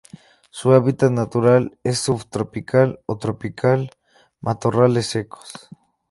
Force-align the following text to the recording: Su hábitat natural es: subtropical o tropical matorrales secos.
Su 0.49 0.73
hábitat 0.73 1.11
natural 1.11 1.77
es: 1.83 1.99
subtropical 1.99 3.01
o 3.05 3.19
tropical 3.19 3.91
matorrales 4.39 5.05
secos. 5.05 5.69